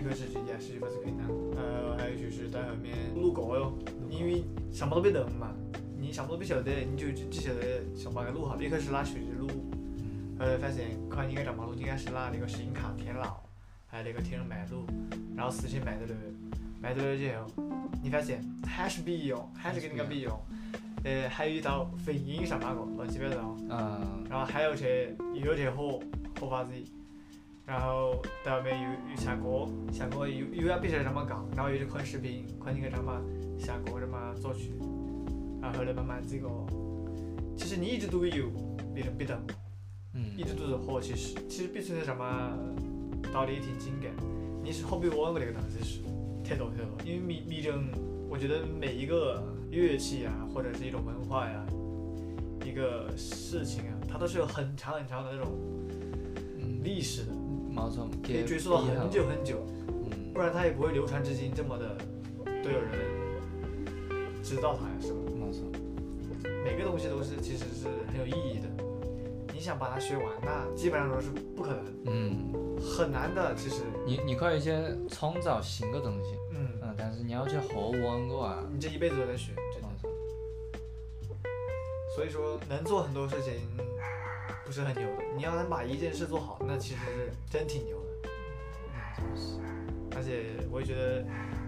[0.05, 1.27] 个是这件事几分是可以然
[1.57, 3.73] 呃，还有就是在后面录歌哟，
[4.11, 5.53] 因为什么都没得嘛，
[5.99, 7.61] 你什么都不晓得，你就只晓得
[7.97, 8.61] 先把该录好。
[8.61, 9.49] 一开始拿手机录，
[10.39, 13.35] 后来发现，看应该唱马路应该是拿那个声卡天了，
[13.87, 14.85] 还有那个天龙麦录，
[15.35, 16.21] 然后事先麦在了，
[16.81, 17.47] 麦在了之后，
[18.03, 20.39] 你发现还是不一样，还是跟那个不一样，
[21.05, 25.99] 呃，还有一道混音上那个，乱七八糟，嗯，然后还有些有些火
[26.39, 26.71] 火花子。
[27.67, 33.21] 然后，后面又又下锅，下锅又又要变成什么搞，然后又去看视频，看那个什么
[33.59, 34.73] 下锅什么作曲，
[35.63, 36.47] 然后来慢慢这个，
[37.57, 38.49] 其实你一直都有
[38.95, 39.27] 别人种被
[40.13, 42.23] 嗯，一直都是好其是，其实不存在什么
[43.33, 44.09] 道理挺紧的，
[44.63, 46.01] 你是好比玩过那个东西是
[46.47, 47.73] 太多太多，因为迷迷种，
[48.29, 51.65] 我觉得每一个乐器啊，或者是一种文化呀，
[52.65, 55.51] 一个事情啊，它都是有很长很长的那种
[56.83, 57.34] 历史的。
[57.75, 59.59] 没错，可以追溯到很久很久，
[60.33, 61.97] 不然它也不会流传至今这么的，
[62.63, 62.93] 都有人
[64.43, 65.19] 知道它呀，是吧？
[65.35, 65.65] 没错，
[66.65, 68.85] 每个东西都是其实是很有意义的。
[69.53, 73.53] 你想把它学完那基本上都是不可能，嗯，很难的。
[73.57, 80.09] 其实你你可以些创造新的东西，嗯嗯，但是你要去学完的话，你这一辈子都在学，没错。
[82.15, 83.53] 所以说能做很多事情。
[84.65, 88.31] 不是很牛的，你要能把一件事做好，那其实是真挺牛的。
[89.17, 89.59] 就是，
[90.17, 91.23] 而且我也觉得，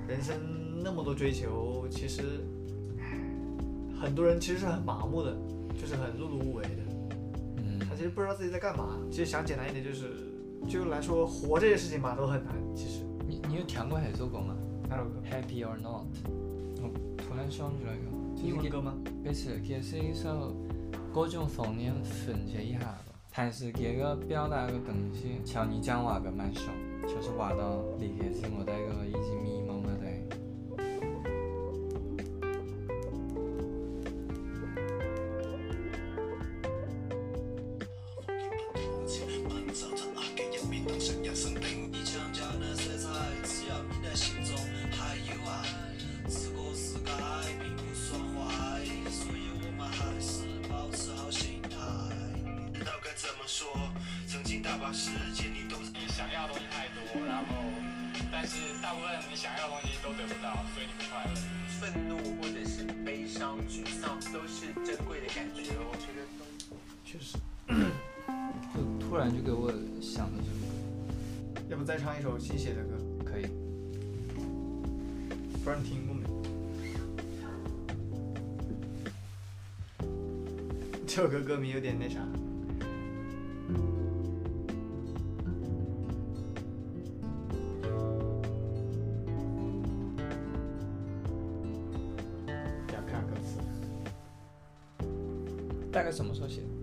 [0.08, 0.34] 人生
[0.82, 2.40] 那么多追求，其实
[4.00, 5.36] 很多人其实是很麻木的，
[5.78, 7.16] 就是很碌碌无为的。
[7.58, 7.78] 嗯。
[7.80, 8.98] 他其实不知道自己在干嘛。
[9.10, 10.10] 其实想简单一点，就是，
[10.66, 12.54] 就来说活这件事情吧，都很难。
[12.74, 13.02] 其实。
[13.28, 14.56] 你你有听过海做过吗？
[14.88, 16.04] 哪首歌？Happy or not。
[16.80, 16.88] 我
[17.18, 18.16] 突然想起来一个。
[18.48, 18.94] 英文歌吗？
[19.24, 20.56] 不是，给是一首。
[21.16, 22.98] 各种方言分析一下吧，
[23.34, 26.70] 但是这个表达的东西，像你讲话个蛮熟，
[27.02, 29.45] 就是话到离开时，我带的已经。
[70.12, 70.46] 想的就，
[71.70, 72.92] 要不再唱一首新写的歌？
[73.24, 73.46] 可以。
[75.64, 76.24] 不然你听过没？
[81.06, 82.20] 这首歌歌名有点那啥。
[93.08, 93.58] 看歌词。
[95.90, 96.75] 大概什么时候写的？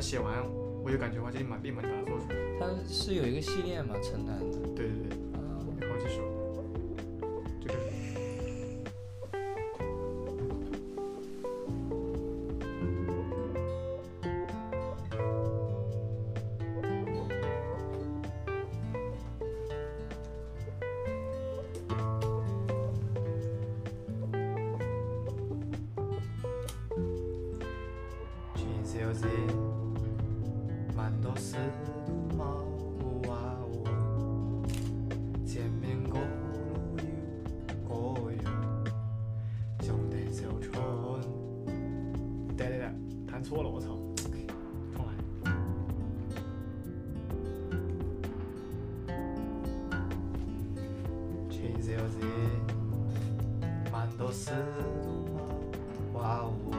[0.00, 0.44] 写完，
[0.82, 2.36] 我就感觉我就立马立马就把它做出来。
[2.60, 4.58] 它是有一个系列嘛，城南的。
[4.74, 5.25] 对对对。
[56.12, 56.72] 花屋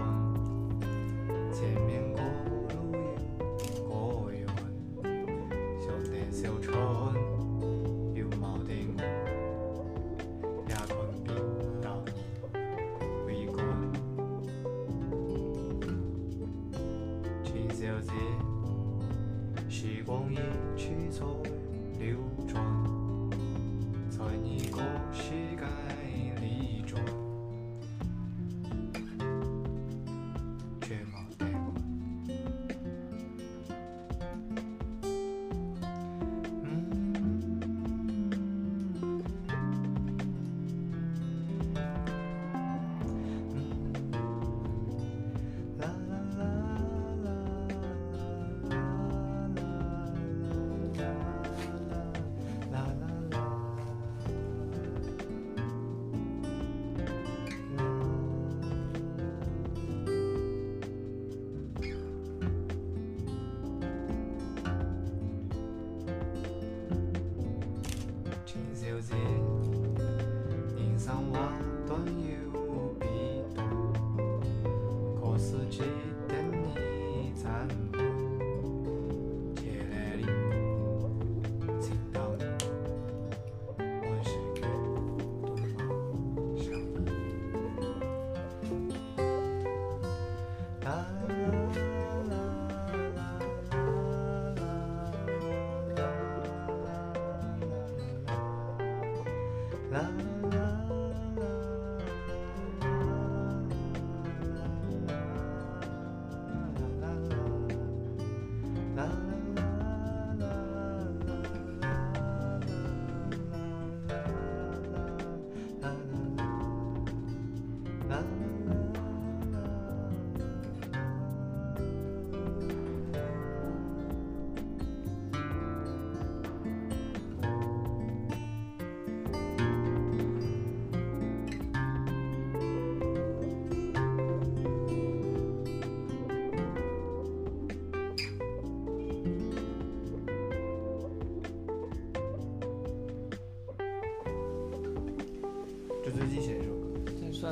[1.54, 2.17] 前面。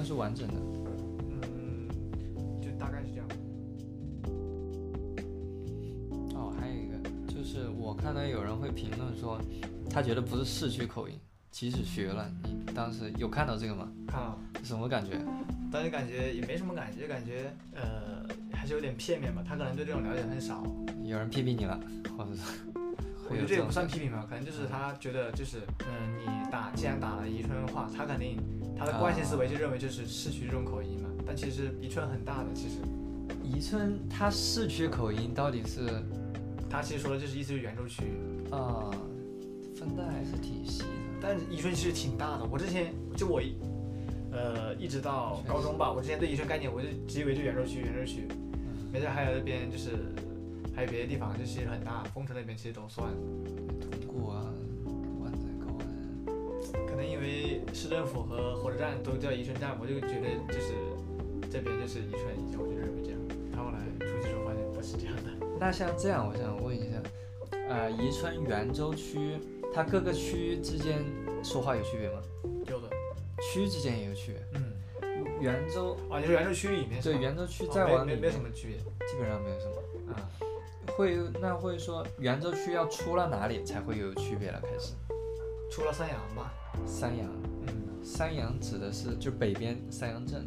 [0.05, 0.53] 是完整的，
[1.47, 1.87] 嗯，
[2.61, 3.27] 就大概是这样。
[6.35, 6.93] 哦，还有一个，
[7.33, 9.41] 就是我看到有人会评论说，
[9.89, 11.15] 他觉得不是市区口音，
[11.49, 12.31] 即使学了。
[12.43, 13.87] 你当时有看到这个吗？
[14.07, 14.37] 看了。
[14.63, 15.19] 什么感觉？
[15.71, 19.43] 当时感觉也没什么感觉，感觉呃还是有点片面吧。
[19.47, 20.63] 他可能对这种了解很少。
[21.03, 21.79] 有人批评你了？
[22.15, 22.29] 或者
[23.29, 28.37] 我觉得这也不算批评吧，可能就是他觉得就是嗯，你打既然打了宜春话，他肯定。
[28.77, 32.75] 他的惯性思维就认为就是市区这种口音嘛，但其实宜春很大的，其实
[33.43, 35.81] 宜春它市区口音到底是，
[36.69, 38.03] 他其实说的就是意思是袁州区，
[38.51, 38.91] 啊，
[39.75, 40.87] 分的还是挺细的。
[41.21, 43.41] 但宜春其实挺大的，我之前就我，
[44.31, 48.27] 呃，一直到高中吧，我之前对宜春概念我就只以为就袁州区，袁州区，
[48.91, 49.91] 没事，还有那边就是
[50.75, 53.07] 还有别的地方，就其实很大，丰城那边其实都算。
[54.05, 54.33] 通过
[55.21, 57.54] 万载高安，可能因为。
[57.75, 60.73] 市政府和火车站都叫宜春站，我就觉得就是
[61.51, 62.23] 这边就是宜春，
[62.57, 63.19] 我就认为这样。
[63.57, 65.23] 后来出去之后发现不是这样的。
[65.59, 67.03] 那像这样，我想问一下，
[67.67, 69.37] 呃，宜春袁州区，
[69.73, 71.03] 它各个区之间
[71.43, 72.21] 说话有区别吗？
[72.71, 72.89] 有的，
[73.53, 74.41] 区之间也有区别。
[74.53, 77.01] 嗯，袁州啊，就是袁州区里面。
[77.01, 80.13] 对，袁州区再往没没什么区别，基本上没有什么。
[80.13, 80.13] 啊，
[80.95, 84.61] 会那会说袁州区要出了哪里才会有区别了？
[84.61, 84.93] 开始
[85.69, 86.53] 出了三阳吧。
[86.85, 87.29] 三阳。
[88.05, 90.45] 山羊指的是就北边山羊镇。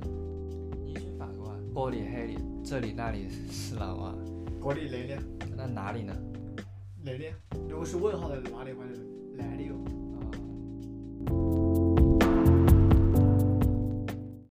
[0.87, 1.57] 你军法国啊？
[1.75, 4.15] 玻璃黑里，这里那里是哪啊？
[4.61, 5.23] 锅里来的？
[5.57, 6.15] 那哪里呢？
[7.05, 7.25] 来的？
[7.69, 9.01] 如果是问号的哪里话就是
[9.37, 9.45] 来